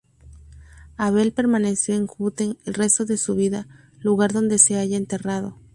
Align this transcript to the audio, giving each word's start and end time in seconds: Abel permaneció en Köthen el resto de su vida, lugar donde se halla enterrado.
Abel 0.97 1.31
permaneció 1.31 1.93
en 1.93 2.07
Köthen 2.07 2.57
el 2.65 2.73
resto 2.73 3.05
de 3.05 3.17
su 3.17 3.35
vida, 3.35 3.67
lugar 3.99 4.33
donde 4.33 4.57
se 4.57 4.73
halla 4.73 4.97
enterrado. 4.97 5.59